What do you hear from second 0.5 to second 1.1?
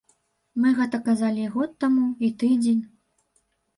Мы гэта